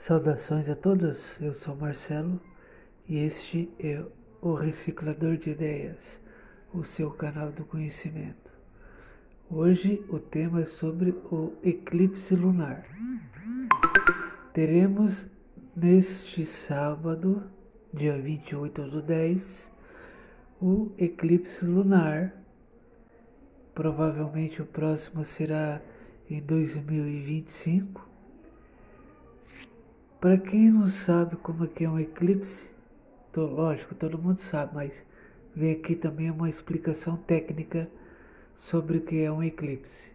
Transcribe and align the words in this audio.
Saudações 0.00 0.70
a 0.70 0.74
todos, 0.74 1.38
eu 1.42 1.52
sou 1.52 1.76
Marcelo 1.76 2.40
e 3.06 3.18
este 3.18 3.70
é 3.78 4.02
o 4.40 4.54
Reciclador 4.54 5.36
de 5.36 5.50
Ideias, 5.50 6.18
o 6.72 6.84
seu 6.84 7.10
canal 7.10 7.52
do 7.52 7.66
conhecimento. 7.66 8.50
Hoje 9.50 10.02
o 10.08 10.18
tema 10.18 10.62
é 10.62 10.64
sobre 10.64 11.10
o 11.30 11.52
eclipse 11.62 12.34
lunar. 12.34 12.86
Teremos 14.54 15.26
neste 15.76 16.46
sábado, 16.46 17.42
dia 17.92 18.18
28 18.18 18.82
do 18.88 19.02
10, 19.02 19.70
o 20.62 20.92
eclipse 20.96 21.62
lunar. 21.66 22.42
Provavelmente 23.74 24.62
o 24.62 24.66
próximo 24.66 25.26
será 25.26 25.78
em 26.30 26.40
2025 26.40 28.09
para 30.20 30.36
quem 30.36 30.70
não 30.70 30.86
sabe 30.86 31.36
como 31.36 31.64
é 31.64 31.66
que 31.66 31.84
é 31.84 31.88
um 31.88 31.98
eclipse, 31.98 32.74
tô, 33.32 33.46
lógico, 33.46 33.94
todo 33.94 34.18
mundo 34.18 34.40
sabe, 34.40 34.74
mas 34.74 34.92
vem 35.56 35.72
aqui 35.72 35.96
também 35.96 36.30
uma 36.30 36.50
explicação 36.50 37.16
técnica 37.16 37.88
sobre 38.54 38.98
o 38.98 39.00
que 39.00 39.22
é 39.22 39.32
um 39.32 39.42
eclipse. 39.42 40.12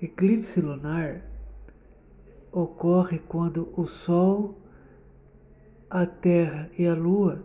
Eclipse 0.00 0.60
lunar 0.60 1.22
ocorre 2.52 3.18
quando 3.18 3.72
o 3.74 3.86
Sol, 3.86 4.60
a 5.88 6.04
Terra 6.04 6.70
e 6.78 6.86
a 6.86 6.94
Lua 6.94 7.42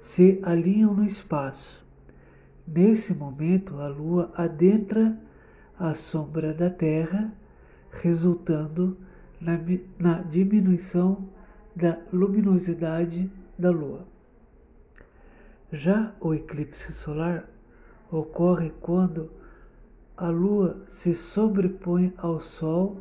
se 0.00 0.40
alinham 0.42 0.94
no 0.94 1.04
espaço. 1.04 1.86
Nesse 2.66 3.14
momento, 3.14 3.78
a 3.78 3.86
Lua 3.86 4.32
adentra 4.34 5.16
a 5.78 5.94
sombra 5.94 6.52
da 6.52 6.68
Terra, 6.68 7.32
resultando 7.92 8.98
na, 9.40 9.58
na 9.98 10.22
diminuição 10.22 11.28
da 11.74 11.98
luminosidade 12.12 13.30
da 13.58 13.70
Lua. 13.70 14.06
Já 15.72 16.14
o 16.20 16.34
eclipse 16.34 16.92
solar 16.92 17.48
ocorre 18.10 18.70
quando 18.80 19.30
a 20.16 20.28
Lua 20.28 20.82
se 20.88 21.14
sobrepõe 21.14 22.12
ao 22.16 22.40
Sol, 22.40 23.00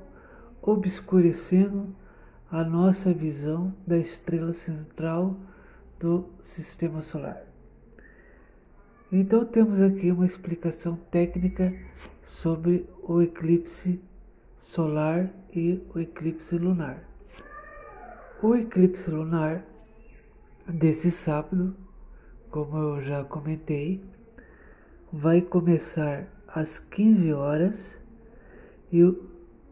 obscurecendo 0.62 1.96
a 2.52 2.64
nossa 2.64 3.14
visão 3.14 3.74
da 3.86 3.98
estrela 3.98 4.54
central 4.54 5.36
do 6.00 6.30
sistema 6.44 7.02
solar. 7.02 7.42
Então 9.12 9.46
temos 9.46 9.80
aqui 9.80 10.12
uma 10.12 10.26
explicação 10.26 10.98
técnica 11.10 11.74
sobre 12.26 12.88
o 13.02 13.22
eclipse 13.22 14.02
solar 14.60 15.30
e 15.54 15.82
o 15.94 16.00
eclipse 16.00 16.58
lunar. 16.58 17.04
O 18.42 18.56
eclipse 18.56 19.10
lunar 19.10 19.66
desse 20.68 21.12
sábado, 21.12 21.76
como 22.52 22.78
eu 22.78 23.02
já 23.02 23.24
comentei, 23.24 24.04
vai 25.12 25.42
começar 25.42 26.28
às 26.48 26.80
15 26.80 27.34
horas 27.34 28.00
e, 28.92 29.02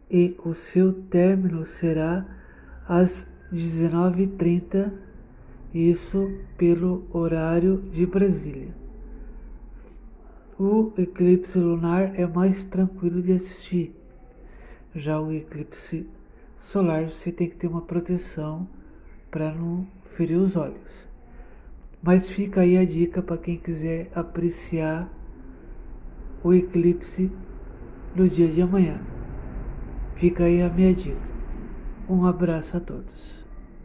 e 0.09 0.35
o 0.43 0.53
seu 0.53 0.93
término 0.93 1.65
será 1.65 2.25
às 2.87 3.27
19h30, 3.53 4.93
isso 5.73 6.31
pelo 6.57 7.05
horário 7.11 7.81
de 7.91 8.05
Brasília. 8.05 8.73
O 10.57 10.93
eclipse 10.97 11.57
lunar 11.57 12.17
é 12.17 12.25
mais 12.25 12.63
tranquilo 12.63 13.21
de 13.21 13.33
assistir 13.33 13.93
já 14.95 15.19
o 15.19 15.31
eclipse 15.31 16.07
solar 16.57 17.05
você 17.05 17.31
tem 17.31 17.49
que 17.49 17.57
ter 17.57 17.67
uma 17.67 17.81
proteção 17.81 18.67
para 19.29 19.51
não 19.51 19.85
ferir 20.15 20.37
os 20.37 20.55
olhos. 20.55 21.07
Mas 22.01 22.29
fica 22.29 22.61
aí 22.61 22.77
a 22.77 22.85
dica 22.85 23.21
para 23.21 23.37
quem 23.37 23.57
quiser 23.57 24.09
apreciar 24.15 25.11
o 26.43 26.53
eclipse 26.53 27.31
no 28.15 28.29
dia 28.29 28.47
de 28.47 28.61
amanhã. 28.61 29.01
Fica 30.15 30.45
aí 30.45 30.61
a 30.61 30.69
minha 30.69 30.93
dica. 30.93 31.17
Um 32.07 32.25
abraço 32.25 32.77
a 32.77 32.79
todos. 32.79 33.44